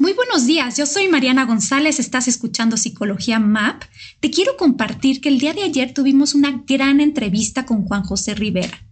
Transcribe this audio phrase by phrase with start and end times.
[0.00, 3.82] Muy buenos días, yo soy Mariana González, estás escuchando Psicología MAP.
[4.20, 8.34] Te quiero compartir que el día de ayer tuvimos una gran entrevista con Juan José
[8.34, 8.82] Rivera.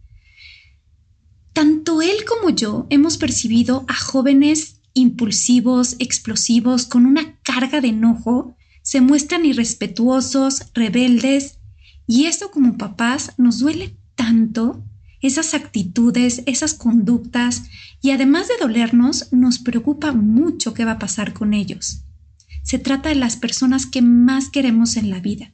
[1.55, 8.55] Tanto él como yo hemos percibido a jóvenes impulsivos, explosivos, con una carga de enojo,
[8.83, 11.59] se muestran irrespetuosos, rebeldes,
[12.07, 14.85] y eso como papás nos duele tanto
[15.21, 17.65] esas actitudes, esas conductas,
[18.01, 22.05] y además de dolernos, nos preocupa mucho qué va a pasar con ellos.
[22.63, 25.53] Se trata de las personas que más queremos en la vida.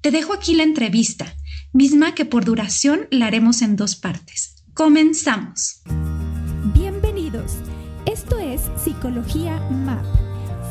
[0.00, 1.36] Te dejo aquí la entrevista,
[1.72, 4.64] misma que por duración la haremos en dos partes.
[4.74, 5.82] Comenzamos.
[6.74, 7.56] Bienvenidos.
[8.06, 10.04] Esto es Psicología MAP.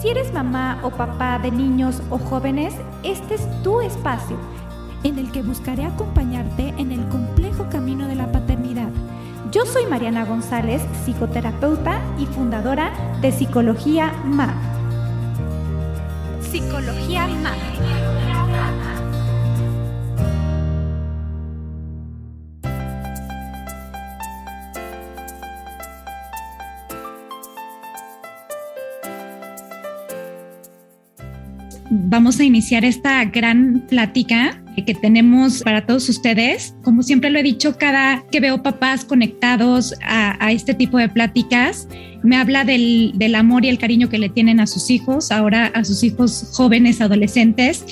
[0.01, 4.39] Si eres mamá o papá de niños o jóvenes, este es tu espacio
[5.03, 8.89] en el que buscaré acompañarte en el complejo camino de la paternidad.
[9.51, 14.55] Yo soy Mariana González, psicoterapeuta y fundadora de Psicología MAP.
[16.41, 18.36] Psicología MAP.
[32.09, 36.73] Vamos a iniciar esta gran plática que tenemos para todos ustedes.
[36.81, 41.89] Como siempre lo he dicho, cada que veo papás conectados a, este tipo de pláticas,
[42.23, 45.83] me habla del, amor y el cariño que le tienen a sus hijos, ahora a
[45.83, 47.83] sus hijos jóvenes, adolescentes.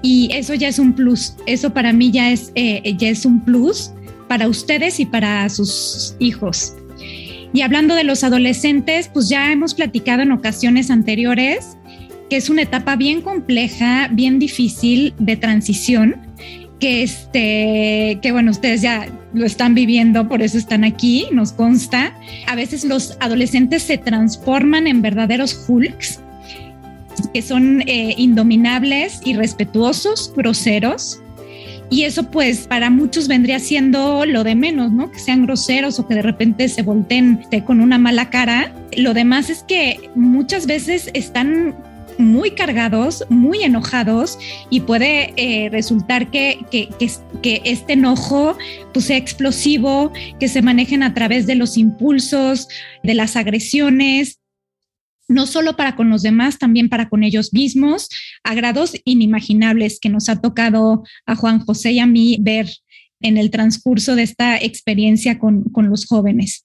[0.00, 1.34] Y eso ya es un plus.
[1.44, 3.92] Eso para mí ya es, eh, ya es un plus
[4.28, 6.72] para ustedes y para sus hijos.
[7.52, 11.76] Y hablando de los adolescentes, pues ya hemos platicado en ocasiones anteriores
[12.32, 16.16] que es una etapa bien compleja, bien difícil de transición,
[16.80, 22.16] que este, que bueno, ustedes ya lo están viviendo, por eso están aquí, nos consta.
[22.46, 26.20] A veces los adolescentes se transforman en verdaderos hulks,
[27.34, 31.20] que son eh, indominables, irrespetuosos, groseros.
[31.90, 35.12] Y eso pues para muchos vendría siendo lo de menos, ¿no?
[35.12, 38.72] Que sean groseros o que de repente se volteen con una mala cara.
[38.96, 41.74] Lo demás es que muchas veces están
[42.18, 44.38] muy cargados, muy enojados
[44.70, 46.88] y puede eh, resultar que, que,
[47.64, 48.56] este enojo
[48.92, 52.68] pues, sea explosivo, que se manejen a través de los impulsos,
[53.02, 54.38] de las agresiones,
[55.28, 58.08] no solo para con los demás, también para con ellos mismos,
[58.44, 62.68] a grados inimaginables que nos ha tocado a Juan José y a mí ver
[63.22, 66.64] en el transcurso de esta experiencia con, los jóvenes.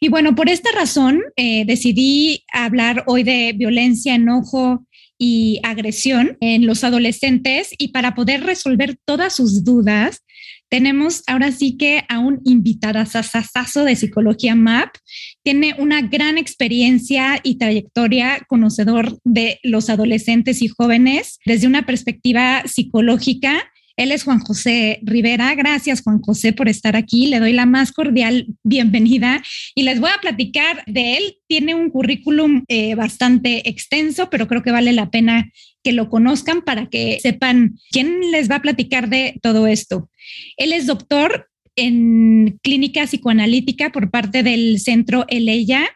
[0.00, 4.86] Y bueno, por esta razón eh, decidí hablar hoy de violencia, enojo
[5.18, 10.22] y agresión en los adolescentes y para poder resolver todas sus dudas,
[10.68, 14.96] tenemos ahora sí que a un invitadazazazo de psicología MAP.
[15.44, 22.64] Tiene una gran experiencia y trayectoria conocedor de los adolescentes y jóvenes desde una perspectiva
[22.66, 25.54] psicológica él es Juan José Rivera.
[25.54, 27.26] Gracias, Juan José, por estar aquí.
[27.26, 29.42] Le doy la más cordial bienvenida
[29.74, 31.38] y les voy a platicar de él.
[31.46, 35.50] Tiene un currículum eh, bastante extenso, pero creo que vale la pena
[35.82, 40.10] que lo conozcan para que sepan quién les va a platicar de todo esto.
[40.58, 45.88] Él es doctor en clínica psicoanalítica por parte del Centro Eleya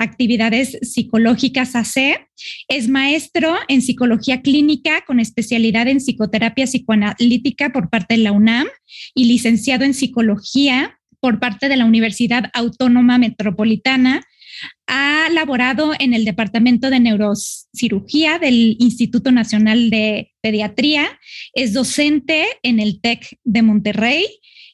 [0.00, 2.26] actividades psicológicas AC.
[2.68, 8.66] Es maestro en psicología clínica con especialidad en psicoterapia psicoanalítica por parte de la UNAM
[9.14, 14.22] y licenciado en psicología por parte de la Universidad Autónoma Metropolitana.
[14.86, 21.06] Ha laborado en el Departamento de Neurocirugía del Instituto Nacional de Pediatría.
[21.52, 24.26] Es docente en el TEC de Monterrey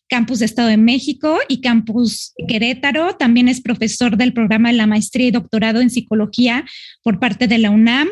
[0.08, 3.16] Campus de Estado de México y Campus Querétaro.
[3.16, 6.64] También es profesor del programa de la maestría y doctorado en psicología
[7.02, 8.08] por parte de la UNAM,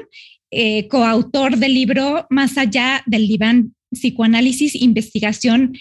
[0.51, 5.73] eh, coautor del libro Más allá del diván, psicoanálisis, investigación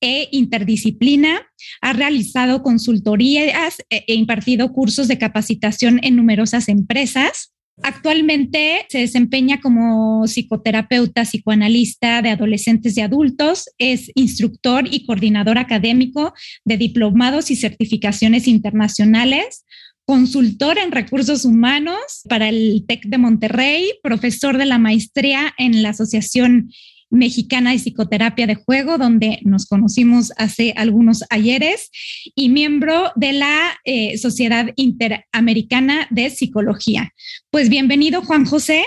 [0.00, 1.46] e interdisciplina.
[1.80, 7.51] Ha realizado consultorías e, e impartido cursos de capacitación en numerosas empresas.
[7.82, 16.34] Actualmente se desempeña como psicoterapeuta, psicoanalista de adolescentes y adultos, es instructor y coordinador académico
[16.64, 19.64] de diplomados y certificaciones internacionales,
[20.04, 25.90] consultor en recursos humanos para el TEC de Monterrey, profesor de la maestría en la
[25.90, 26.70] Asociación
[27.12, 31.90] Mexicana de Psicoterapia de Juego, donde nos conocimos hace algunos ayeres,
[32.34, 37.12] y miembro de la eh, Sociedad Interamericana de Psicología.
[37.50, 38.84] Pues bienvenido, Juan José.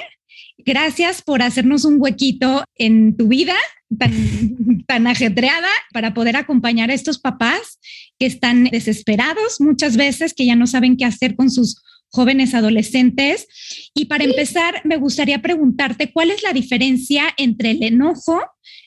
[0.57, 3.55] Gracias por hacernos un huequito en tu vida
[3.97, 4.11] tan,
[4.87, 7.79] tan ajetreada para poder acompañar a estos papás
[8.17, 11.83] que están desesperados muchas veces, que ya no saben qué hacer con sus
[12.15, 13.47] jóvenes adolescentes.
[13.93, 18.39] Y para empezar, me gustaría preguntarte, ¿cuál es la diferencia entre el enojo,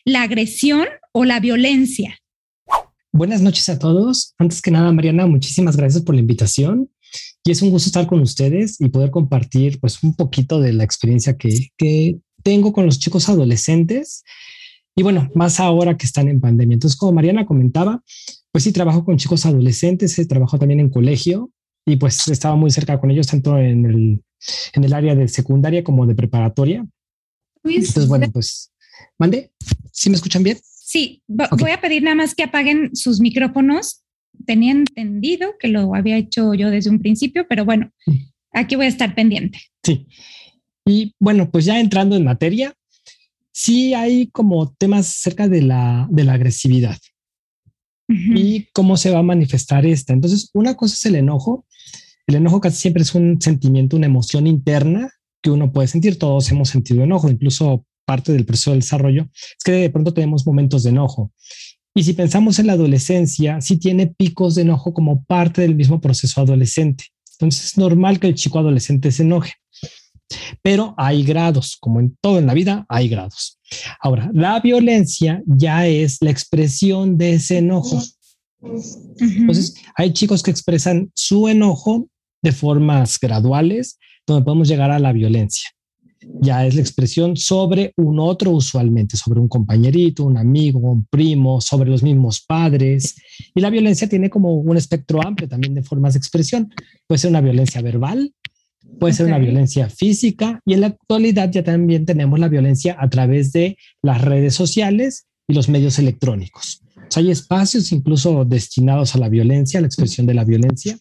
[0.04, 2.18] la agresión o la violencia?
[3.12, 4.34] Buenas noches a todos.
[4.38, 6.90] Antes que nada, Mariana, muchísimas gracias por la invitación.
[7.44, 10.84] Y es un gusto estar con ustedes y poder compartir pues un poquito de la
[10.84, 14.24] experiencia que, que tengo con los chicos adolescentes.
[14.96, 16.74] Y bueno, más ahora que están en pandemia.
[16.74, 18.02] Entonces, como Mariana comentaba,
[18.52, 21.50] pues sí, trabajo con chicos adolescentes, trabajo también en colegio
[21.88, 24.22] y pues estaba muy cerca con ellos, tanto en el,
[24.74, 26.86] en el área de secundaria como de preparatoria.
[27.64, 28.70] Entonces, bueno, pues,
[29.18, 29.50] mande,
[29.90, 30.58] ¿sí me escuchan bien?
[30.62, 34.02] Sí, voy a pedir nada más que apaguen sus micrófonos.
[34.46, 38.16] Tenía entendido que lo había hecho yo desde un principio, pero bueno, mm.
[38.52, 39.58] aquí voy a estar pendiente.
[39.82, 40.06] Sí.
[40.84, 42.74] Y bueno, pues ya entrando en materia,
[43.50, 46.98] sí hay como temas cerca de la, de la agresividad
[48.08, 50.12] y cómo se va a manifestar esta.
[50.12, 51.66] Entonces, una cosa es el enojo.
[52.26, 55.10] El enojo casi siempre es un sentimiento, una emoción interna
[55.42, 56.18] que uno puede sentir.
[56.18, 60.46] Todos hemos sentido enojo, incluso parte del proceso del desarrollo es que de pronto tenemos
[60.46, 61.30] momentos de enojo.
[61.94, 66.00] Y si pensamos en la adolescencia, sí tiene picos de enojo como parte del mismo
[66.00, 67.04] proceso adolescente.
[67.32, 69.52] Entonces es normal que el chico adolescente se enoje.
[70.62, 73.57] Pero hay grados, como en todo en la vida, hay grados.
[74.00, 78.02] Ahora, la violencia ya es la expresión de ese enojo.
[78.60, 82.08] Entonces, hay chicos que expresan su enojo
[82.42, 85.68] de formas graduales, donde podemos llegar a la violencia.
[86.40, 91.60] Ya es la expresión sobre un otro usualmente, sobre un compañerito, un amigo, un primo,
[91.60, 93.16] sobre los mismos padres.
[93.54, 96.72] Y la violencia tiene como un espectro amplio también de formas de expresión.
[97.06, 98.32] Puede ser una violencia verbal,
[98.98, 103.08] puede ser una violencia física y en la actualidad ya también tenemos la violencia a
[103.08, 106.82] través de las redes sociales y los medios electrónicos.
[107.16, 110.98] hay espacios incluso destinados a la violencia, a la expresión de la violencia,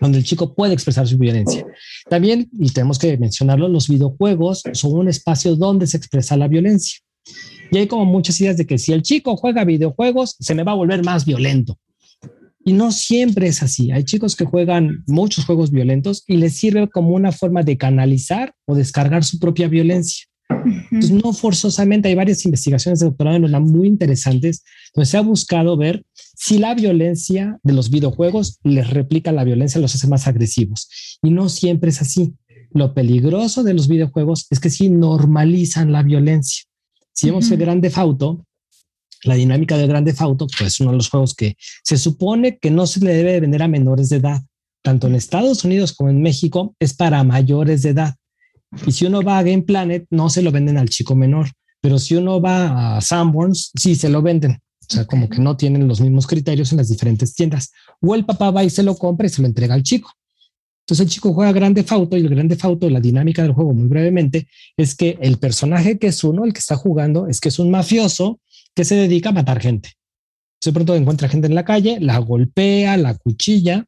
[0.00, 1.64] donde el chico puede expresar su violencia.
[2.10, 6.98] También, y tenemos que mencionarlo, los videojuegos son un espacio donde se expresa la violencia.
[7.70, 10.72] Y hay como muchas ideas de que si el chico juega videojuegos, se me va
[10.72, 11.78] a volver más violento.
[12.64, 13.90] Y no siempre es así.
[13.92, 18.54] Hay chicos que juegan muchos juegos violentos y les sirve como una forma de canalizar
[18.64, 20.26] o descargar su propia violencia.
[20.64, 24.62] Entonces, no forzosamente hay varias investigaciones de doctorado en muy interesantes
[24.94, 29.80] donde se ha buscado ver si la violencia de los videojuegos les replica la violencia,
[29.80, 30.88] los hace más agresivos.
[31.22, 32.34] Y no siempre es así.
[32.70, 36.64] Lo peligroso de los videojuegos es que sí normalizan la violencia.
[37.12, 38.46] Si vemos el Grande Fauto,
[39.24, 42.86] la dinámica del Grande Auto, pues uno de los juegos que se supone que no
[42.86, 44.42] se le debe vender a menores de edad,
[44.82, 48.14] tanto en Estados Unidos como en México, es para mayores de edad.
[48.86, 51.50] Y si uno va a Game Planet, no se lo venden al chico menor,
[51.80, 54.52] pero si uno va a Sanborns, sí se lo venden.
[54.52, 57.72] O sea, como que no tienen los mismos criterios en las diferentes tiendas.
[58.00, 60.10] O el papá va y se lo compra y se lo entrega al chico.
[60.84, 63.88] Entonces el chico juega Grande Fauto y el Grande Fauto, la dinámica del juego muy
[63.88, 67.58] brevemente, es que el personaje que es uno, el que está jugando, es que es
[67.58, 68.38] un mafioso
[68.74, 69.92] que se dedica a matar gente.
[70.64, 73.86] De pronto encuentra gente en la calle, la golpea, la cuchilla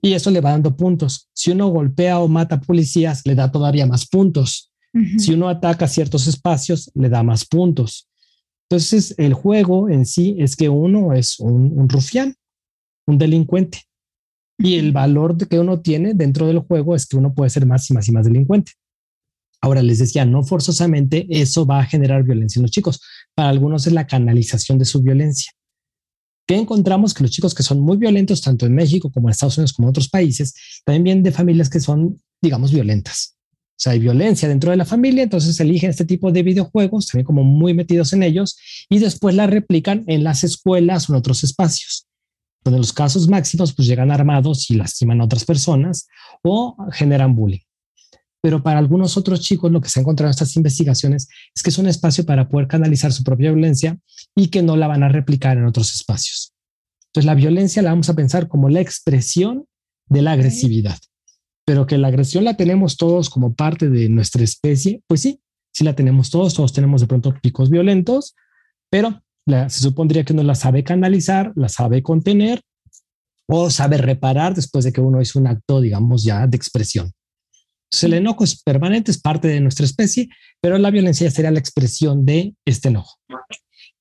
[0.00, 1.28] y eso le va dando puntos.
[1.32, 4.72] Si uno golpea o mata policías, le da todavía más puntos.
[5.18, 8.08] Si uno ataca ciertos espacios, le da más puntos.
[8.68, 12.34] Entonces, el juego en sí es que uno es un, rufián,
[13.06, 13.82] un delincuente.
[14.58, 17.88] Y el valor que uno tiene dentro del juego es que uno puede ser más
[17.90, 18.72] y más y más delincuente.
[19.60, 23.00] Ahora les decía, no forzosamente eso va a generar violencia en los chicos.
[23.38, 25.52] Para algunos es la canalización de su violencia.
[26.44, 27.14] ¿Qué encontramos?
[27.14, 29.86] Que los chicos que son muy violentos, tanto en México como en Estados Unidos como
[29.86, 33.36] en otros países, también vienen de familias que son, digamos, violentas.
[33.52, 37.26] O sea, hay violencia dentro de la familia, entonces eligen este tipo de videojuegos, también
[37.26, 41.44] como muy metidos en ellos, y después la replican en las escuelas o en otros
[41.44, 42.08] espacios,
[42.64, 46.08] donde los casos máximos pues llegan armados y lastiman a otras personas
[46.42, 47.67] o generan bullying
[48.40, 51.70] pero para algunos otros chicos lo que se ha encontrado en estas investigaciones es que
[51.70, 53.98] es un espacio para poder canalizar su propia violencia
[54.36, 56.52] y que no la van a replicar en otros espacios.
[57.06, 59.64] Entonces la violencia la vamos a pensar como la expresión
[60.06, 60.98] de la agresividad,
[61.64, 65.40] pero que la agresión la tenemos todos como parte de nuestra especie, pues sí,
[65.72, 68.34] sí la tenemos todos, todos tenemos de pronto picos violentos,
[68.90, 72.60] pero se supondría que uno la sabe canalizar, la sabe contener
[73.48, 77.12] o saber reparar después de que uno hizo un acto, digamos, ya de expresión.
[78.02, 80.28] El enojo es permanente, es parte de nuestra especie,
[80.60, 83.18] pero la violencia sería la expresión de este enojo.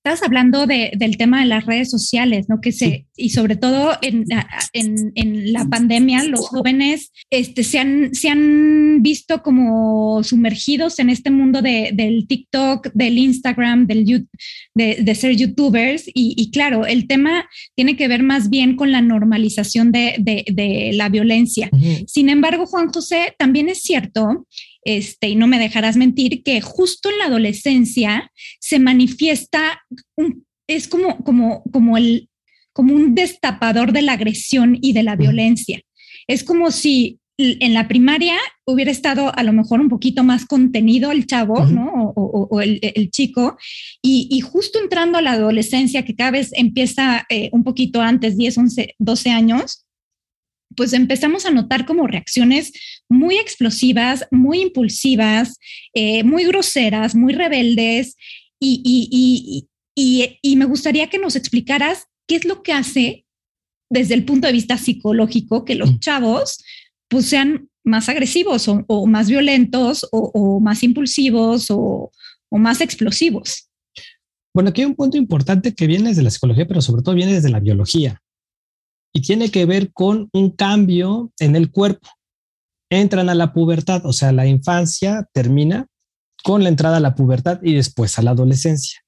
[0.04, 2.62] Estás hablando del tema de las redes sociales, ¿no?
[2.62, 4.24] Que se, y sobre todo en,
[4.72, 11.30] en, la pandemia, los jóvenes este, se, han, se han visto como sumergidos en este
[11.30, 14.28] mundo de, del TikTok, del Instagram, del,
[14.74, 16.04] de, de ser youtubers.
[16.14, 21.10] Y, claro, el tema tiene que ver más bien con la normalización de, de la
[21.10, 21.70] violencia.
[22.08, 24.48] Sin embargo, Juan José, también es cierto
[24.88, 29.82] este, y no me dejarás mentir, que justo en la adolescencia se manifiesta,
[30.16, 32.30] un, es como, como, como, el,
[32.72, 35.82] como un destapador de la agresión y de la violencia.
[36.26, 41.12] Es como si en la primaria hubiera estado a lo mejor un poquito más contenido
[41.12, 42.14] el chavo, ¿no?
[42.16, 43.58] O, el, chico,
[44.02, 48.58] y, justo entrando a la adolescencia, que cada vez empieza eh, un poquito antes, 10,
[48.58, 49.86] 11, 12 años,
[50.78, 52.72] pues empezamos a notar como reacciones
[53.10, 55.58] muy explosivas, muy impulsivas,
[55.94, 58.16] eh, muy groseras, muy rebeldes.
[58.60, 59.68] Y,
[60.56, 63.26] me gustaría que nos explicaras qué es lo que hace
[63.90, 66.00] desde el punto de vista psicológico que los mm.
[66.00, 66.64] chavos
[67.08, 72.12] pues sean más agresivos o, más violentos o, más impulsivos o,
[72.52, 73.70] más explosivos.
[74.54, 77.34] Bueno, aquí hay un punto importante que viene desde la psicología, pero sobre todo viene
[77.34, 78.22] desde la biología
[79.18, 82.08] y tiene que ver con un cambio en el cuerpo.
[82.88, 85.88] Entran a la pubertad, o sea, la infancia termina
[86.44, 89.02] con la entrada a la pubertad y después a la adolescencia.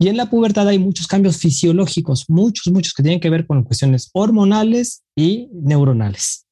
[0.00, 3.62] Y en la pubertad hay muchos cambios fisiológicos, muchos, muchos que tienen que ver con
[3.62, 6.44] cuestiones hormonales y neuronales.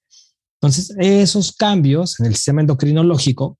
[0.61, 3.59] Entonces, esos cambios en el sistema endocrinológico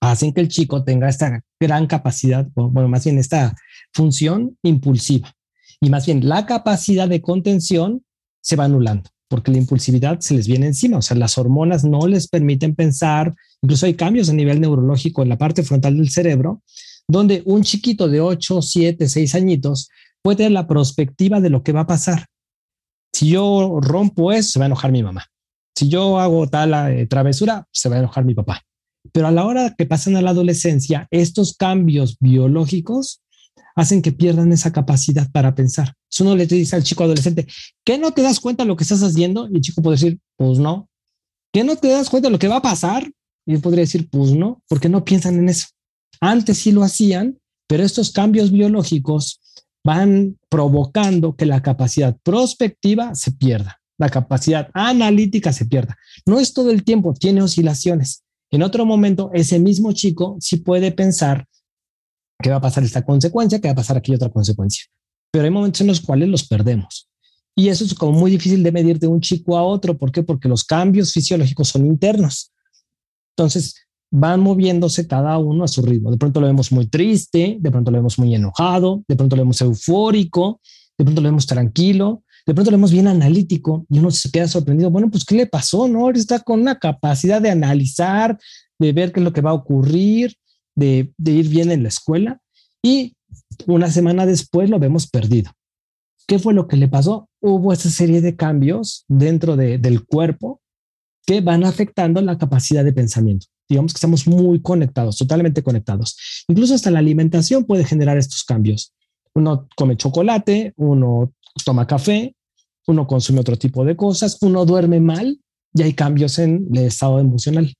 [0.00, 3.54] hacen que el chico tenga esta gran capacidad, bueno, más bien esta
[3.92, 5.34] función impulsiva
[5.82, 8.06] y más bien la capacidad de contención
[8.40, 12.06] se va anulando porque la impulsividad se les viene encima, o sea, las hormonas no
[12.08, 16.62] les permiten pensar, incluso hay cambios a nivel neurológico en la parte frontal del cerebro,
[17.06, 19.90] donde un chiquito de 8, 7, 6 añitos
[20.22, 22.26] puede tener la perspectiva de lo que va a pasar.
[23.12, 25.26] Si yo rompo eso, se va a enojar mi mamá.
[25.76, 28.62] Si yo hago tal eh, travesura, se va a enojar mi papá.
[29.12, 33.22] Pero a la hora que pasan a la adolescencia, estos cambios biológicos
[33.78, 35.94] hacen que pierdan esa capacidad para pensar.
[36.10, 37.46] Si uno le dice al chico adolescente,
[37.84, 39.48] ¿qué no te das cuenta de lo que estás haciendo?
[39.48, 40.88] Y el chico puede decir, pues no.
[41.52, 43.08] ¿Qué no te das cuenta de lo que va a pasar?
[43.46, 45.68] Y él podría decir, pues no, porque no piensan en eso.
[46.20, 49.40] Antes sí lo hacían, pero estos cambios biológicos
[49.84, 55.96] van provocando que la capacidad prospectiva se pierda, la capacidad analítica se pierda.
[56.26, 58.24] No es todo el tiempo, tiene oscilaciones.
[58.50, 61.46] En otro momento, ese mismo chico sí puede pensar
[62.40, 64.84] que va a pasar esta consecuencia, que va a pasar aquí otra consecuencia.
[65.30, 67.08] Pero hay momentos en los cuales los perdemos.
[67.54, 69.98] Y eso es como muy difícil de medir de un chico a otro.
[69.98, 70.22] ¿Por qué?
[70.22, 72.52] Porque los cambios fisiológicos son internos.
[73.36, 73.74] Entonces,
[74.10, 76.10] van moviéndose cada uno a su ritmo.
[76.10, 79.42] De pronto lo vemos muy triste, de pronto lo vemos muy enojado, de pronto lo
[79.42, 80.60] vemos eufórico,
[80.96, 84.48] de pronto lo vemos tranquilo, de pronto lo vemos bien analítico y uno se queda
[84.48, 84.90] sorprendido.
[84.90, 85.88] Bueno, pues, ¿qué le pasó?
[85.88, 88.38] No, está con una capacidad de analizar,
[88.78, 90.34] de ver qué es lo que va a ocurrir,
[90.78, 92.40] de, ir bien en la escuela
[92.82, 93.16] y
[93.66, 95.50] una semana después lo vemos perdido.
[96.26, 97.28] ¿Qué fue lo que le pasó?
[97.40, 100.60] Hubo esa serie de cambios dentro del cuerpo
[101.26, 103.46] que van afectando la capacidad de pensamiento.
[103.68, 106.44] Digamos que estamos muy conectados, totalmente conectados.
[106.48, 108.94] Incluso hasta la alimentación puede generar estos cambios.
[109.34, 111.32] Uno come chocolate, uno
[111.64, 112.34] toma café,
[112.86, 115.38] uno consume otro tipo de cosas, uno duerme mal
[115.74, 117.74] y hay cambios en el estado emocional.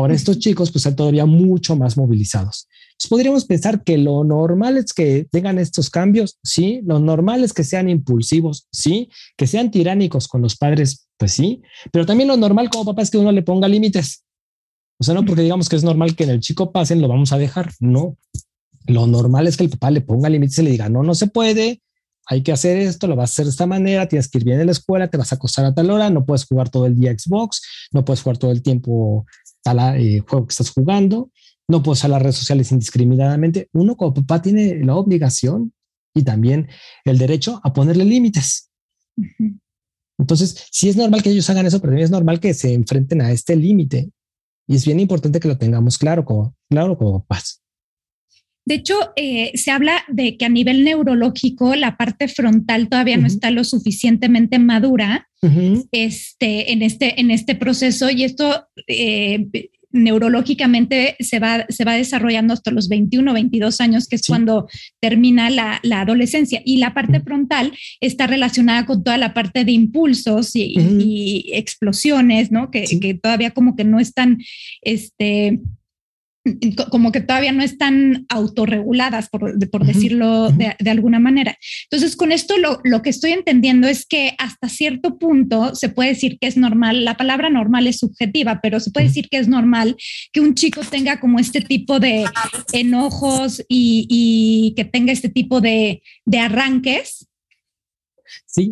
[0.00, 2.66] Ahora estos chicos pues están todavía mucho más movilizados.
[3.10, 7.64] podríamos pensar que lo normal es que tengan estos cambios, sí, lo normal es que
[7.64, 11.60] sean impulsivos, sí, que sean tiránicos con los padres, pues sí,
[11.92, 14.24] pero también lo normal como papá es que uno le ponga límites.
[14.98, 17.32] O sea, no porque digamos que es normal que en el chico pasen, lo vamos
[17.32, 18.16] a dejar, no.
[18.86, 21.26] Lo normal es que el papá le ponga límites y le diga, no, no se
[21.26, 21.82] puede,
[22.26, 24.60] hay que hacer esto, lo vas a hacer de esta manera, tienes que ir bien
[24.60, 26.96] en la escuela, te vas a acostar a tal hora, no puedes jugar todo el
[26.96, 27.60] día Xbox,
[27.92, 29.26] no puedes jugar todo el tiempo
[29.62, 31.30] tal eh, juego que estás jugando,
[31.68, 33.68] no puedes usar las redes sociales indiscriminadamente.
[33.72, 35.72] Uno como papá tiene la obligación
[36.14, 36.68] y también
[37.04, 38.70] el derecho a ponerle límites.
[40.18, 43.32] Entonces, sí es normal que ellos hagan eso, pero es normal que se enfrenten a
[43.32, 44.10] este límite.
[44.66, 47.59] Y es bien importante que lo tengamos claro como, claro como papás.
[48.70, 53.26] De hecho, eh, se habla de que a nivel neurológico la parte frontal todavía no
[53.26, 55.28] está lo suficientemente madura
[55.90, 59.48] este, en, este, en este proceso y esto eh,
[59.90, 64.68] neurológicamente se va, se va desarrollando hasta los 21, 22 años, que es cuando
[65.00, 66.62] termina la, adolescencia.
[66.64, 72.70] Y la parte frontal está relacionada con toda la parte de impulsos y, explosiones, ¿no?
[72.70, 74.38] Que, que, todavía como que no están,
[74.82, 75.58] este,
[76.90, 81.56] como que todavía no están autorreguladas, por, por decirlo de, de, alguna manera.
[81.90, 86.10] Entonces, con esto lo, lo, que estoy entendiendo es que hasta cierto punto se puede
[86.10, 89.48] decir que es normal, la palabra normal es subjetiva, pero se puede decir que es
[89.48, 89.96] normal
[90.32, 92.24] que un chico tenga como este tipo de
[92.72, 97.29] enojos y, y que tenga este tipo de, de arranques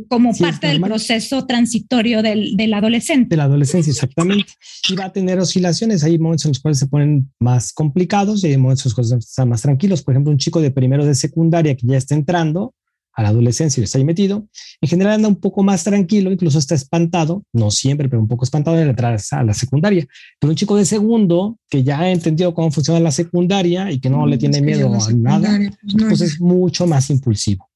[0.09, 3.31] como parte del proceso transitorio del, del, adolescente.
[3.31, 4.53] De la adolescencia, exactamente.
[4.89, 6.05] Y va a tener oscilaciones.
[6.05, 9.29] Hay momentos en los cuales se ponen más complicados y hay momentos en los cuales
[9.29, 10.03] están más tranquilos.
[10.03, 12.75] Por ejemplo, un chico de primero de secundaria que ya está entrando
[13.19, 14.47] a la adolescencia y está ahí metido,
[14.81, 18.45] en general anda un poco más tranquilo, incluso está espantado, no siempre, pero un poco
[18.45, 20.07] espantado de entrar a la secundaria.
[20.39, 24.09] Pero un chico de segundo que ya ha entendido cómo funciona la secundaria y que
[24.09, 27.68] no, le mm, tiene miedo a nada, pues, pues es mucho más impulsivo.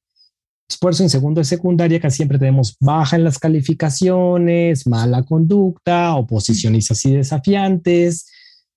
[0.81, 6.91] Eso en segundo de secundaria casi siempre tenemos baja en las calificaciones, mala conducta, oposiciones
[6.91, 8.27] así desafiantes.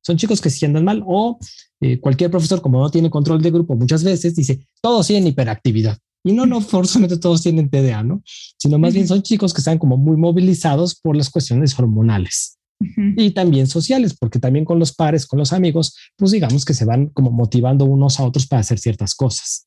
[0.02, 1.38] Son chicos que si andan mal o
[1.80, 5.98] eh, cualquier profesor, como no tiene control de grupo muchas veces, dice, todos tienen hiperactividad.
[6.24, 8.22] Y no, no forzosamente todos tienen TDA, ¿no?
[8.58, 12.58] Sino más bien son chicos que están como muy movilizados por las cuestiones hormonales.
[13.16, 16.84] Y también sociales, porque también con los pares, con los amigos, pues digamos que se
[16.84, 19.66] van como motivando unos a otros para hacer ciertas cosas.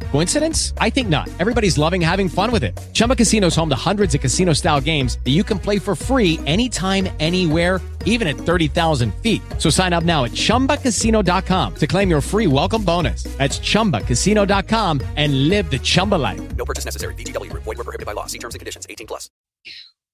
[0.11, 0.73] Coincidence?
[0.77, 1.29] I think not.
[1.39, 2.77] Everybody's loving having fun with it.
[2.93, 5.95] Chumba Casino is home to hundreds of casino style games that you can play for
[5.95, 9.41] free anytime, anywhere, even at 30,000 feet.
[9.57, 13.23] So sign up now at chumbacasino.com to claim your free welcome bonus.
[13.37, 16.41] That's chumbacasino.com and live the Chumba life.
[16.55, 17.15] No purchase necessary.
[17.15, 18.27] DTW, void, were prohibited by law.
[18.27, 19.29] See terms and conditions 18 plus.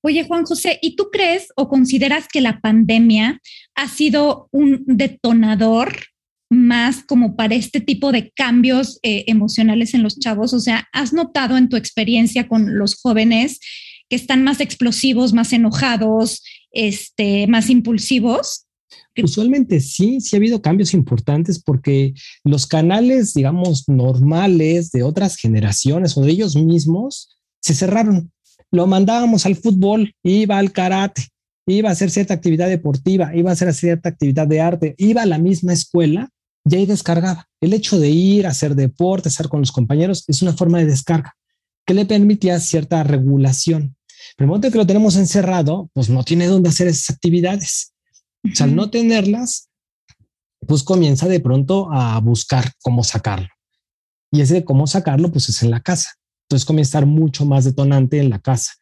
[0.04, 3.42] Oye, Juan José, ¿y tú crees o consideras que la pandemia
[3.76, 5.92] ha sido un detonador
[6.50, 10.54] más como para este tipo de cambios eh, emocionales en los chavos?
[10.54, 13.60] O sea, ¿has notado en tu experiencia con los jóvenes
[14.10, 18.66] que están más explosivos, más enojados, este, más impulsivos?
[19.22, 26.16] Usualmente sí, sí ha habido cambios importantes porque los canales, digamos, normales de otras generaciones
[26.18, 28.32] o de ellos mismos se cerraron.
[28.72, 31.28] Lo mandábamos al fútbol, iba al karate,
[31.66, 35.26] iba a hacer cierta actividad deportiva, iba a hacer cierta actividad de arte, iba a
[35.26, 36.30] la misma escuela
[36.68, 37.48] ya ahí descargaba.
[37.62, 40.86] El hecho de ir a hacer deporte, estar con los compañeros, es una forma de
[40.86, 41.36] descarga
[41.86, 43.96] que le permitía cierta regulación.
[44.36, 47.94] Pero el momento que lo tenemos encerrado, pues no tiene dónde hacer esas actividades.
[48.44, 49.70] O sea, al no tenerlas,
[50.68, 53.48] pues comienza de pronto a buscar cómo sacarlo.
[54.32, 56.10] Y ese de cómo sacarlo, pues es en la casa.
[56.46, 58.74] Entonces comienza a estar mucho más detonante en la casa.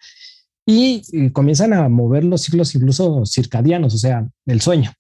[0.66, 4.92] Y, y comienzan a mover los ciclos incluso circadianos, o sea, el sueño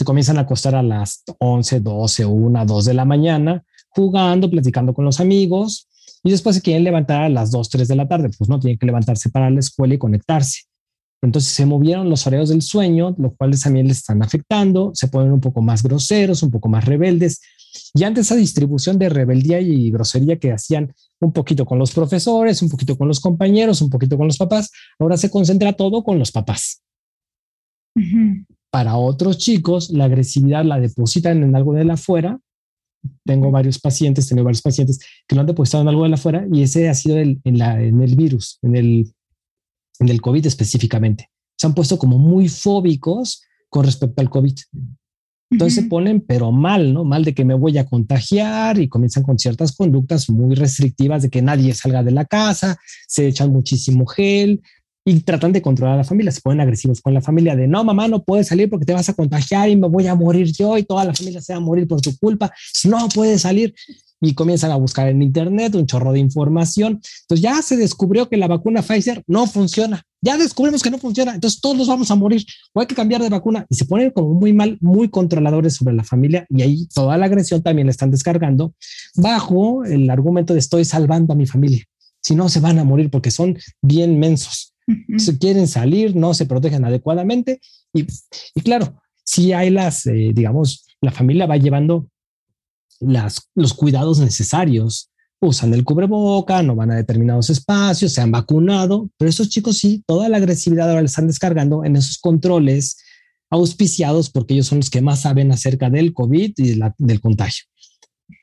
[0.00, 4.94] se comienzan a acostar a las 11, 12, 1, 2 de la mañana, jugando, platicando
[4.94, 5.90] con los amigos,
[6.24, 8.78] y después se quieren levantar a las 2, 3 de la tarde, pues no, tienen
[8.78, 10.62] que levantarse para la escuela y conectarse.
[11.20, 15.32] Entonces se movieron los horarios del sueño, los cuales también les están afectando, se ponen
[15.32, 17.42] un poco más groseros, un poco más rebeldes.
[17.92, 22.62] Y antes esa distribución de rebeldía y grosería que hacían un poquito con los profesores,
[22.62, 26.18] un poquito con los compañeros, un poquito con los papás, ahora se concentra todo con
[26.18, 26.80] los papás.
[28.70, 32.38] Para otros chicos, la agresividad la depositan en algo de la afuera.
[33.24, 36.46] Tengo varios pacientes, tengo varios pacientes que lo han depositado en algo de la afuera
[36.52, 39.12] y ese ha sido en, la, en el virus, en el,
[39.98, 41.30] en el COVID específicamente.
[41.56, 44.54] Se han puesto como muy fóbicos con respecto al COVID.
[45.50, 47.04] Entonces se ponen, pero mal, ¿no?
[47.04, 51.30] Mal de que me voy a contagiar y comienzan con ciertas conductas muy restrictivas de
[51.30, 52.78] que nadie salga de la casa,
[53.08, 54.62] se echan muchísimo gel,
[55.04, 57.82] y tratan de controlar a la familia, se ponen agresivos con la familia de no,
[57.84, 60.76] mamá, no puedes salir porque te vas a contagiar y me voy a morir yo
[60.76, 62.52] y toda la familia se va a morir por tu culpa,
[62.84, 63.74] no puedes salir
[64.20, 67.00] y comienzan a buscar en internet un chorro de información.
[67.22, 70.02] Entonces ya se descubrió que la vacuna Pfizer no funciona.
[70.22, 72.44] Ya descubrimos que no funciona, entonces todos vamos a morir.
[72.74, 73.64] O hay que cambiar de vacuna.
[73.70, 76.46] Y se ponen como muy mal, muy controladores sobre la familia.
[76.50, 78.74] Y ahí toda la agresión también la están descargando
[79.14, 81.84] bajo el argumento de estoy salvando a mi familia.
[82.22, 84.69] Si no, se van a morir porque son bien mensos
[85.18, 87.60] se quieren salir, no se protegen adecuadamente
[87.92, 88.06] y,
[88.54, 92.08] y claro, si hay las, eh, digamos, la familia va llevando
[93.00, 99.08] las, los cuidados necesarios, usan el cubreboca, no van a determinados espacios, se han vacunado,
[99.16, 102.98] pero esos chicos sí, toda la agresividad ahora la están descargando en esos controles
[103.50, 107.64] auspiciados porque ellos son los que más saben acerca del COVID y del contagio.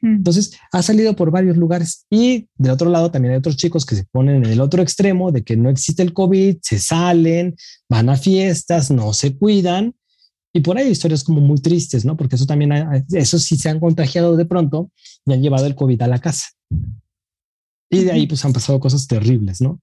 [0.02, 3.96] Entonces ha salido por varios lugares y del otro lado también hay otros chicos que
[3.96, 7.56] se ponen en el otro extremo de que no existe el COVID, se salen,
[7.90, 9.94] van a fiestas, no se cuidan
[10.54, 12.18] y por ahí hay historias como muy tristes, ¿no?
[12.18, 12.72] Porque eso también,
[13.12, 14.92] eso sí se han contagiado de pronto
[15.26, 16.48] y han llevado el COVID a la casa.
[17.90, 19.80] Y de ahí pues han pasado cosas terribles, ¿no?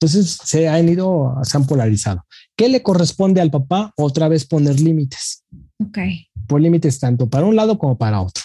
[0.00, 2.24] Entonces se han ido, se han polarizado.
[2.56, 3.92] ¿Qué le corresponde al papá?
[3.96, 5.44] Otra vez poner límites.
[5.80, 5.98] Ok.
[6.46, 8.44] Por límites tanto para un lado como para otro.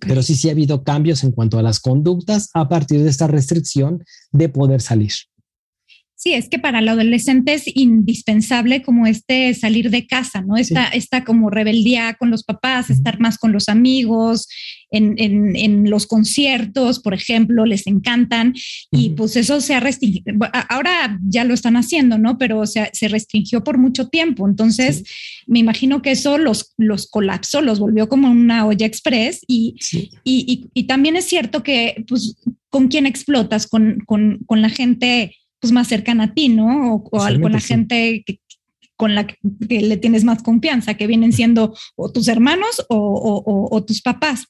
[0.00, 3.26] Pero sí, sí ha habido cambios en cuanto a las conductas a partir de esta
[3.26, 5.12] restricción de poder salir.
[6.22, 10.58] Sí, es que para el adolescente es indispensable como este salir de casa, ¿no?
[10.58, 14.46] Esta, esta como rebeldía con los papás, estar más con los amigos,
[14.90, 18.52] en, en, los conciertos, por ejemplo, les encantan
[18.90, 20.34] y pues eso se ha restringido.
[20.68, 22.36] Ahora ya lo están haciendo, ¿no?
[22.36, 24.46] Pero se, se restringió por mucho tiempo.
[24.46, 25.04] Entonces,
[25.46, 29.76] me imagino que eso los, los colapsó, los volvió como una olla express y,
[30.22, 32.36] y, y, también es cierto que, pues,
[32.68, 33.66] ¿con quién explotas?
[33.66, 36.94] Con, con, con la gente pues más cercana a ti, ¿no?
[36.94, 38.40] O, con la gente que,
[38.96, 39.36] con la que,
[39.68, 44.46] le tienes más confianza, que vienen siendo o tus hermanos o, tus papás.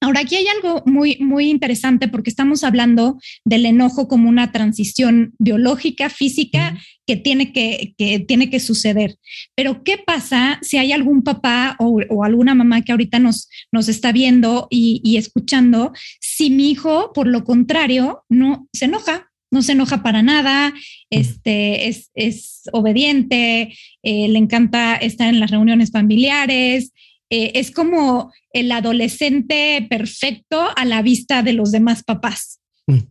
[0.00, 5.34] Ahora, aquí hay algo muy, muy interesante porque estamos hablando del enojo como una transición
[5.38, 9.16] biológica, física, que, tiene que, que, tiene que suceder.
[9.56, 14.12] Pero, ¿qué pasa si hay algún papá o, alguna mamá que ahorita nos, nos está
[14.12, 19.27] viendo y, y escuchando, si mi hijo, por lo contrario, no se enoja?
[19.50, 20.72] No se enoja para nada,
[21.10, 26.92] este, es, obediente, eh, le encanta estar en las reuniones familiares,
[27.30, 32.60] eh, es como el adolescente perfecto a la vista de los demás papás.
[32.86, 33.08] Mm.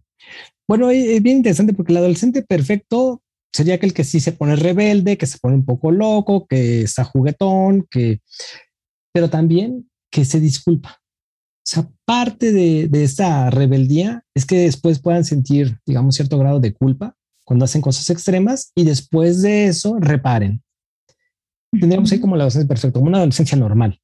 [0.68, 3.22] Bueno, es bien interesante porque el adolescente perfecto
[3.54, 7.04] sería aquel que sí se pone rebelde, que se pone un poco loco, que está
[7.04, 8.20] juguetón, que,
[9.14, 11.00] pero también que se disculpa.
[11.68, 16.74] O sea, parte de, esta rebeldía es que después puedan sentir, digamos, cierto grado de
[16.74, 20.64] culpa cuando hacen cosas extremas y después de eso reparen.
[21.78, 24.00] Tendríamos ahí como la adolescencia perfecta, como una adolescencia normal.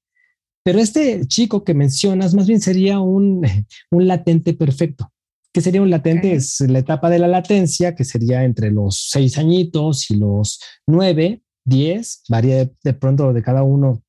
[0.65, 3.47] Pero este chico que mencionas más bien sería un,
[3.91, 5.13] un latente perfecto.
[5.54, 6.34] que sería un latente?
[6.34, 11.43] Es la etapa de la latencia, que sería entre los seis añitos y los nueve,
[11.63, 14.04] diez, varía de pronto de cada uno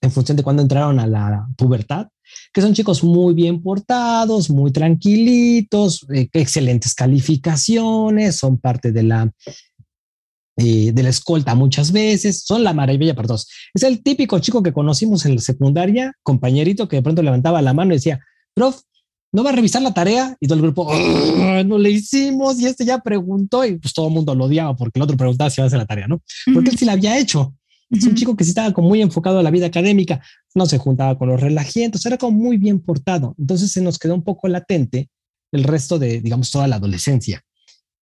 [0.00, 2.08] en función de cuándo entraron a la pubertad
[2.52, 9.30] que son chicos muy bien portados, muy tranquilitos, eh, excelentes calificaciones, son parte de la,
[10.56, 13.48] eh, de la escolta muchas veces, son la maravilla para todos.
[13.74, 17.72] Es el típico chico que conocimos en la secundaria, compañerito que de pronto levantaba la
[17.72, 18.20] mano y decía,
[18.54, 18.80] prof,
[19.32, 20.36] ¿no va a revisar la tarea?
[20.40, 20.92] Y todo el grupo,
[21.64, 24.98] no le hicimos y este ya preguntó y pues todo el mundo lo odiaba porque
[24.98, 26.20] el otro preguntaba si iba a hacer la tarea, ¿no?
[26.52, 27.54] Porque él sí la había hecho.
[27.90, 30.22] Es un chico que sí estaba como muy enfocado a la vida académica,
[30.54, 33.34] no se juntaba con los relajientos, era como muy bien portado.
[33.36, 35.10] Entonces se nos quedó un poco latente
[35.52, 37.42] el resto de, digamos, toda la adolescencia.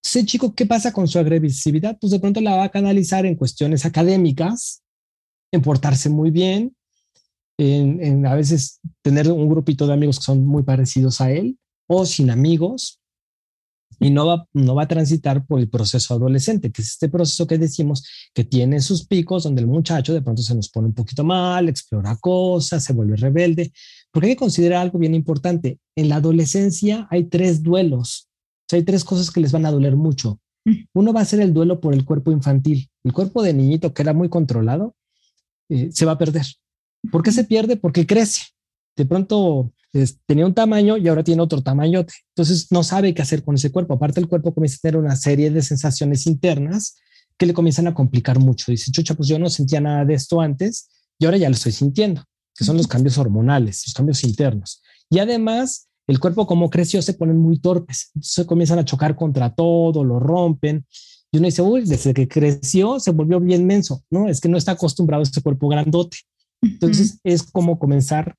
[0.04, 1.98] Ese chico, ¿qué pasa con su agresividad?
[1.98, 4.82] Pues de pronto la va a canalizar en cuestiones académicas,
[5.52, 6.76] en portarse muy bien,
[7.58, 11.58] en, en a veces tener un grupito de amigos que son muy parecidos a él
[11.88, 13.00] o sin amigos,
[14.00, 17.46] y no va, no va a transitar por el proceso adolescente, que es este proceso
[17.46, 20.94] que decimos que tiene sus picos, donde el muchacho de pronto se nos pone un
[20.94, 23.72] poquito mal, explora cosas, se vuelve rebelde,
[24.12, 25.78] porque hay que considerar algo bien importante.
[25.96, 29.70] En la adolescencia hay tres duelos, o sea, hay tres cosas que les van a
[29.70, 30.40] doler mucho.
[30.64, 30.72] Mm.
[30.94, 32.88] Uno va a ser el duelo por el cuerpo infantil.
[33.04, 34.94] El cuerpo de niñito que era muy controlado
[35.68, 36.46] eh, se va a perder.
[37.10, 37.76] ¿Por qué se pierde?
[37.76, 38.42] Porque crece.
[38.96, 39.72] De pronto
[40.26, 42.04] tenía un tamaño y ahora tiene otro tamaño.
[42.34, 43.94] Entonces no sabe qué hacer con ese cuerpo.
[43.94, 46.96] Aparte el cuerpo comienza a tener una serie de sensaciones internas
[47.36, 48.70] que le comienzan a complicar mucho.
[48.70, 51.72] Dice, chucha, pues yo no sentía nada de esto antes y ahora ya lo estoy
[51.72, 52.24] sintiendo,
[52.54, 54.82] que son los cambios hormonales, los cambios internos.
[55.08, 59.54] Y además, el cuerpo como creció se ponen muy torpes, se comienzan a chocar contra
[59.54, 60.84] todo, lo rompen.
[61.30, 64.02] Y uno dice, uy, desde que creció se volvió bien menso.
[64.10, 66.18] No, es que no está acostumbrado a este cuerpo grandote.
[66.60, 68.34] Entonces es como comenzar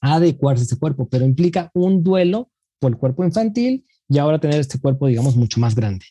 [0.00, 4.60] adecuarse a ese cuerpo, pero implica un duelo por el cuerpo infantil y ahora tener
[4.60, 6.06] este cuerpo, digamos, mucho más grande.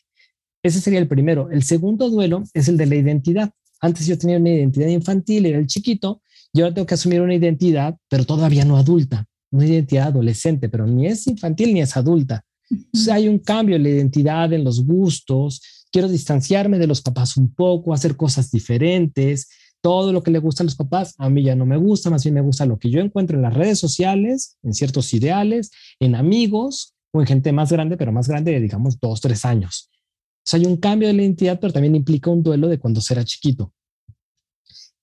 [0.62, 1.50] Ese sería el primero.
[1.50, 3.50] El segundo duelo es el de la identidad.
[3.80, 6.20] Antes yo tenía una identidad infantil, era el chiquito,
[6.52, 10.86] y ahora tengo que asumir una identidad, pero todavía no adulta, una identidad adolescente, pero
[10.86, 12.44] ni es infantil ni es adulta.
[12.70, 15.86] Entonces hay un cambio en la identidad, en los gustos.
[15.90, 19.48] Quiero distanciarme de los papás un poco, hacer cosas diferentes,
[19.80, 22.24] todo lo que le gusta a los papás, a mí ya no me gusta, más
[22.24, 26.14] bien me gusta lo que yo encuentro en las redes sociales, en ciertos ideales, en
[26.14, 29.90] amigos o en gente más grande, pero más grande de, digamos, dos, tres años.
[29.92, 33.00] O sea, hay un cambio de la identidad, pero también implica un duelo de cuando
[33.00, 33.72] será chiquito.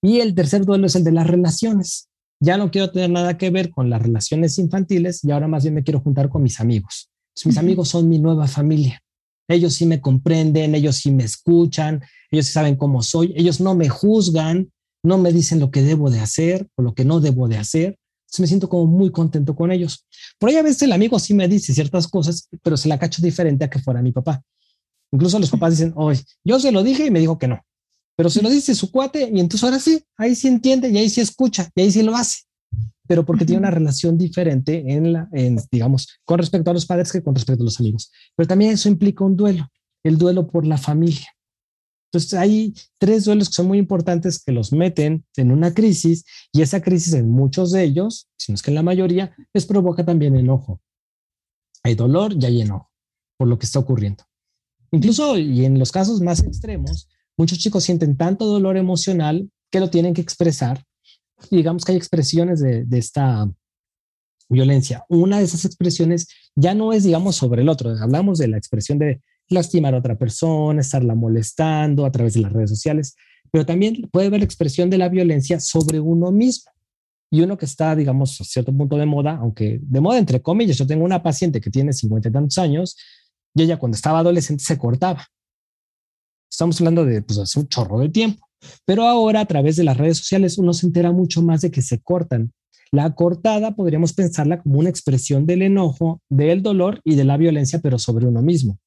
[0.01, 2.09] Y el tercer duelo es el de las relaciones.
[2.39, 5.73] ya no quiero tener nada que ver con las relaciones infantiles y ahora más bien
[5.73, 7.09] me quiero juntar con mis amigos.
[7.45, 9.01] mis amigos son mi nueva familia.
[9.47, 13.75] Ellos sí me comprenden, ellos sí me escuchan, ellos sí saben cómo soy, ellos no
[13.75, 14.71] me juzgan,
[15.03, 17.97] no me dicen lo que debo de hacer o lo que no debo de hacer.
[18.25, 20.05] Entonces me siento como muy contento con ellos.
[20.39, 23.21] Por ahí a veces el amigo sí me dice ciertas cosas, pero se la cacho
[23.21, 24.41] diferente a que fuera mi papá.
[25.11, 27.61] Incluso los papás dicen, oye, yo se lo dije y me dijo que no,
[28.17, 31.09] pero se lo dice su cuate y entonces ahora sí, ahí sí entiende y ahí
[31.09, 32.45] sí escucha y ahí sí lo hace
[33.07, 37.11] pero porque tiene una relación diferente en la, en, digamos, con respecto a los padres
[37.11, 38.11] que con respecto a los amigos.
[38.35, 39.67] Pero también eso implica un duelo,
[40.03, 41.27] el duelo por la familia.
[42.11, 46.61] Entonces hay tres duelos que son muy importantes que los meten en una crisis y
[46.61, 50.05] esa crisis en muchos de ellos, si no es que en la mayoría, les provoca
[50.05, 50.81] también enojo.
[51.83, 52.89] Hay dolor y hay enojo
[53.37, 54.23] por lo que está ocurriendo.
[54.91, 59.89] Incluso y en los casos más extremos, muchos chicos sienten tanto dolor emocional que lo
[59.89, 60.85] tienen que expresar.
[61.51, 63.49] Digamos que hay expresiones de, de esta
[64.49, 65.03] violencia.
[65.09, 67.91] Una de esas expresiones ya no es, digamos, sobre el otro.
[67.99, 72.53] Hablamos de la expresión de lastimar a otra persona, estarla molestando a través de las
[72.53, 73.15] redes sociales,
[73.51, 76.71] pero también puede haber expresión de la violencia sobre uno mismo.
[77.31, 80.77] Y uno que está, digamos, a cierto punto de moda, aunque de moda entre comillas,
[80.77, 82.97] yo tengo una paciente que tiene cincuenta y tantos años
[83.53, 85.25] y ella cuando estaba adolescente se cortaba.
[86.49, 88.44] Estamos hablando de pues, hace un chorro de tiempo,
[88.85, 91.81] pero ahora a través de las redes sociales uno se entera mucho más de que
[91.81, 92.51] se cortan.
[92.91, 97.79] La cortada podríamos pensarla como una expresión del enojo, del dolor y de la violencia,
[97.79, 98.79] pero sobre uno mismo.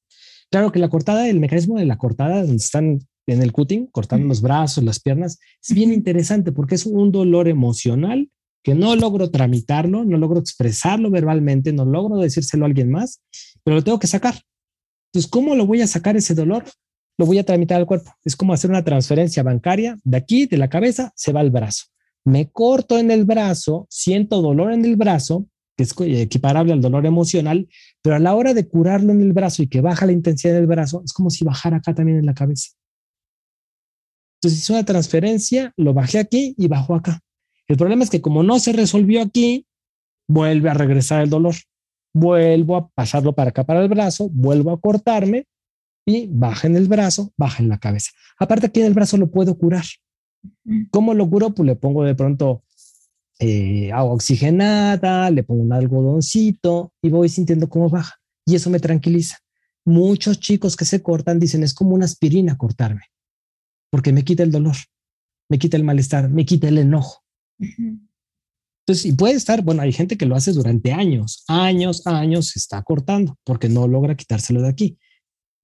[0.51, 4.27] Claro que la cortada, el mecanismo de la cortada, donde están en el cutting, cortando
[4.27, 8.29] los brazos, las piernas, es bien interesante porque es un dolor emocional
[8.63, 13.21] que no logro tramitarlo, no logro expresarlo verbalmente, no logro decírselo a alguien más,
[13.63, 14.41] pero lo tengo que sacar.
[15.11, 16.65] Entonces, ¿cómo lo voy a sacar ese dolor?
[17.19, 18.15] Lo voy a tramitar al cuerpo.
[18.23, 21.87] Es como hacer una transferencia bancaria de aquí, de la cabeza, se va al brazo.
[22.23, 27.05] Me corto en el brazo, siento dolor en el brazo, que es equiparable al dolor
[27.05, 27.67] emocional,
[28.01, 30.65] pero a la hora de curarlo en el brazo y que baja la intensidad del
[30.65, 32.69] brazo, es como si bajara acá también en la cabeza.
[34.37, 37.19] Entonces hice una transferencia, lo bajé aquí y bajó acá.
[37.67, 39.65] El problema es que como no se resolvió aquí,
[40.25, 41.55] vuelve a regresar el dolor.
[42.13, 45.47] Vuelvo a pasarlo para acá para el brazo, vuelvo a cortarme
[46.05, 48.11] y baja en el brazo, baja en la cabeza.
[48.37, 49.85] Aparte aquí en el brazo lo puedo curar.
[50.91, 51.53] ¿Cómo lo curo?
[51.53, 52.63] Pues le pongo de pronto
[53.39, 58.15] eh, agua oxigenada, le pongo un algodoncito y voy sintiendo cómo baja.
[58.45, 59.37] Y eso me tranquiliza.
[59.85, 63.03] Muchos chicos que se cortan dicen es como una aspirina cortarme,
[63.89, 64.75] porque me quita el dolor,
[65.49, 67.23] me quita el malestar, me quita el enojo.
[67.57, 72.59] Entonces, y puede estar, bueno, hay gente que lo hace durante años, años, años, se
[72.59, 74.97] está cortando porque no logra quitárselo de aquí.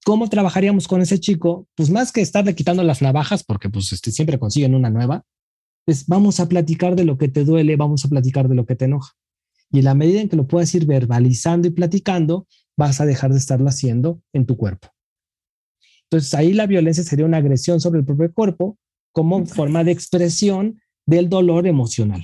[0.06, 1.66] ¿Cómo trabajaríamos con ese chico?
[1.74, 5.24] Pues más que estarle quitando las navajas, porque pues este, siempre consiguen una nueva,
[5.84, 8.76] es vamos a platicar de lo que te duele, vamos a platicar de lo que
[8.76, 9.14] te enoja.
[9.72, 13.32] Y en la medida en que lo puedas ir verbalizando y platicando, vas a dejar
[13.32, 14.86] de estarlo haciendo en tu cuerpo.
[16.04, 18.78] Entonces ahí la violencia sería una agresión sobre el propio cuerpo
[19.10, 22.22] como forma de expresión del dolor emocional.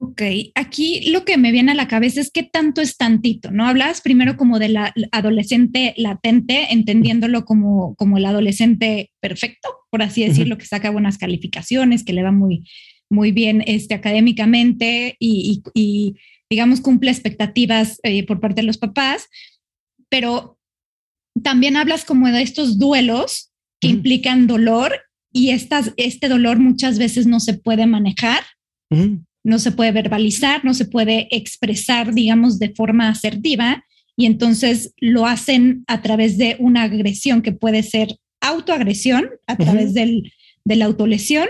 [0.00, 0.22] Ok,
[0.54, 3.66] aquí lo que me viene a la cabeza es qué tanto es tantito, ¿no?
[3.66, 4.76] Hablas primero como del
[5.10, 12.04] adolescente latente, entendiéndolo como, como el adolescente perfecto, por así decirlo, que saca buenas calificaciones,
[12.04, 12.64] que le va muy,
[13.10, 16.14] muy bien este, académicamente y,
[16.48, 19.28] digamos, cumple expectativas eh, por parte de los papás,
[20.08, 20.58] pero
[21.42, 24.92] también hablas como de estos duelos que implican dolor
[25.32, 28.44] y estas, este dolor muchas veces no se puede manejar
[29.48, 33.82] no se puede verbalizar, no se puede expresar, digamos, de forma asertiva,
[34.14, 39.94] y entonces lo hacen a través de una agresión que puede ser autoagresión, a través
[39.94, 40.32] del,
[40.64, 41.48] de la autolesión,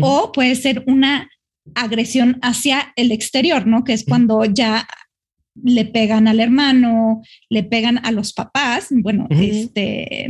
[0.00, 1.30] o puede ser una
[1.74, 3.84] agresión hacia el exterior, ¿no?
[3.84, 4.88] Que es cuando ya
[5.62, 8.88] le pegan al hermano, le pegan a los papás.
[8.90, 10.28] Bueno, este,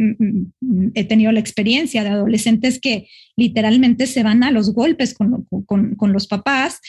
[0.95, 6.13] he tenido la experiencia de adolescentes que literalmente se van a los golpes con, con,
[6.13, 6.81] los papás,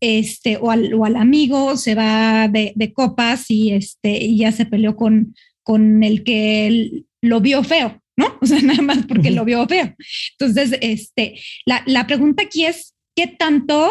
[0.00, 4.66] este, o al, o al, amigo se va de, copas y, este, y ya se
[4.66, 8.38] peleó con, con el que lo vio feo, ¿no?
[8.42, 9.94] O sea, nada más porque lo vio feo.
[10.38, 13.90] Entonces, este, la, la pregunta aquí es, ¿qué tanto?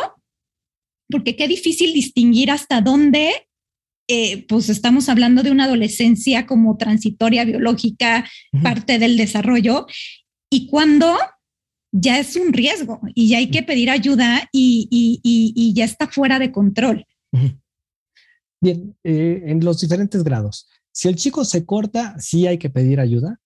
[1.09, 3.31] Porque qué difícil distinguir hasta dónde
[4.07, 8.29] eh, pues estamos hablando de una adolescencia como transitoria biológica,
[8.61, 9.87] parte del desarrollo,
[10.49, 11.15] y cuando
[11.93, 16.51] ya es un riesgo y ya hay que pedir ayuda y, ya está fuera de
[16.51, 17.05] control.
[18.61, 20.67] Bien, eh, en los diferentes grados.
[20.91, 23.39] Si el chico se corta, sí hay que pedir ayuda.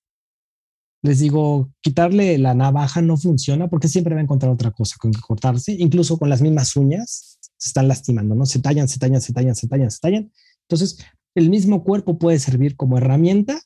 [1.04, 5.12] les digo, quitarle la navaja no funciona porque siempre va a encontrar otra cosa con
[5.12, 8.46] que cortarse, incluso con las mismas uñas se están lastimando, ¿no?
[8.46, 10.32] Se tallan, se tallan, se tallan, se tallan, se tallan.
[10.70, 13.62] Entonces, el mismo cuerpo puede servir como herramienta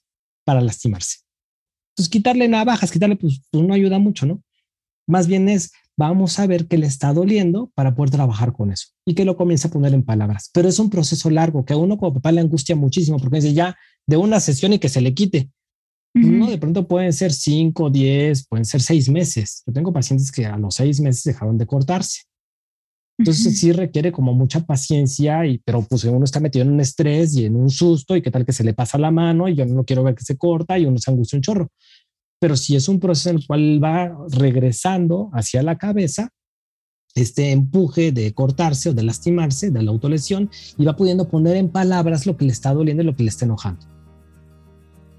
[0.45, 1.19] para lastimarse.
[1.93, 4.43] Entonces, quitarle navajas, quitarle, pues, pues no ayuda mucho, ¿no?
[5.07, 8.87] Más bien es, vamos a ver qué le está doliendo para poder trabajar con eso
[9.05, 10.49] y que lo comience a poner en palabras.
[10.53, 13.53] Pero es un proceso largo que a uno como papá le angustia muchísimo porque dice
[13.53, 13.75] ya
[14.07, 15.49] de una sesión y que se le quite.
[16.13, 19.63] No, de pronto pueden ser cinco, diez, pueden ser seis meses.
[19.65, 22.23] Yo tengo pacientes que a los seis meses dejaron de cortarse.
[23.21, 27.35] Entonces sí requiere como mucha paciencia, y, pero pues uno está metido en un estrés
[27.35, 29.63] y en un susto y qué tal que se le pasa la mano y yo
[29.63, 31.67] no quiero ver que se corta y uno se angustia un chorro.
[32.39, 36.29] Pero si es un proceso en el cual va regresando hacia la cabeza,
[37.13, 41.69] este empuje de cortarse o de lastimarse, de la autolesión, y va pudiendo poner en
[41.69, 43.85] palabras lo que le está doliendo y lo que le está enojando.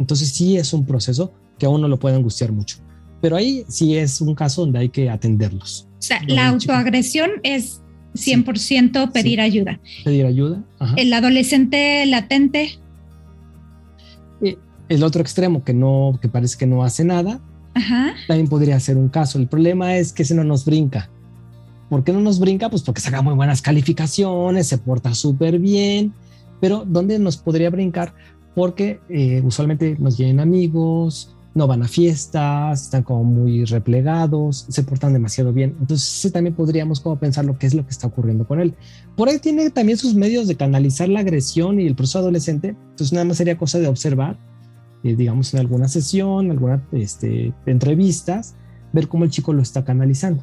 [0.00, 2.78] Entonces sí es un proceso que a uno lo puede angustiar mucho.
[3.20, 5.86] Pero ahí sí es un caso donde hay que atenderlos.
[5.92, 7.80] O sea, la autoagresión es
[8.14, 9.80] 100% pedir ayuda.
[10.04, 10.62] Pedir ayuda.
[10.96, 12.78] El adolescente latente.
[14.42, 14.56] Eh,
[14.88, 17.40] el otro extremo que no, que parece que no hace nada,
[18.28, 19.38] también podría ser un caso.
[19.38, 21.08] El problema es que ese no nos brinca.
[21.88, 22.70] ¿Por qué no nos brinca?
[22.70, 26.14] Pues porque saca muy buenas calificaciones, se porta súper bien,
[26.60, 28.14] pero ¿dónde nos podría brincar?
[28.54, 34.82] Porque eh, usualmente nos vienen amigos, no van a fiestas, están como muy replegados, se
[34.82, 35.76] portan demasiado bien.
[35.80, 38.74] Entonces también podríamos como pensar lo que es lo que está ocurriendo con él.
[39.16, 42.68] Por ahí tiene también sus medios de canalizar la agresión y el proceso adolescente.
[42.68, 44.38] Entonces nada más sería cosa de observar,
[45.04, 48.54] eh, digamos en alguna sesión, alguna este, entrevistas,
[48.92, 50.42] ver cómo el chico lo está canalizando.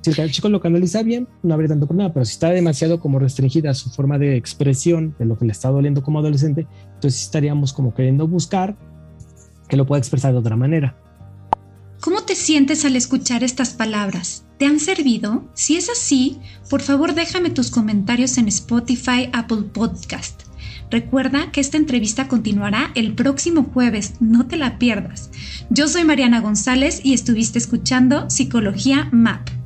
[0.00, 3.18] Si el chico lo canaliza bien, no habría tanto problema, pero si está demasiado como
[3.18, 7.72] restringida su forma de expresión de lo que le está doliendo como adolescente, entonces estaríamos
[7.72, 8.76] como queriendo buscar
[9.76, 10.96] lo pueda expresar de otra manera.
[12.00, 14.44] ¿Cómo te sientes al escuchar estas palabras?
[14.58, 15.50] ¿Te han servido?
[15.54, 20.42] Si es así, por favor déjame tus comentarios en Spotify, Apple Podcast.
[20.90, 25.30] Recuerda que esta entrevista continuará el próximo jueves, no te la pierdas.
[25.70, 29.63] Yo soy Mariana González y estuviste escuchando Psicología MAP.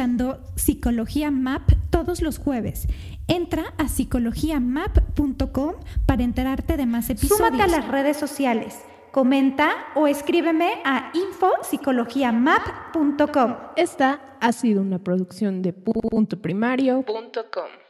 [0.00, 2.88] Escuchando Psicología MAP todos los jueves.
[3.28, 5.74] Entra a psicologiamap.com
[6.06, 7.36] para enterarte de más episodios.
[7.36, 8.78] Súmate a las redes sociales
[9.12, 13.56] comenta o escríbeme a infopsicologiamap.com.
[13.76, 17.89] Esta ha sido una producción de punto primario.com.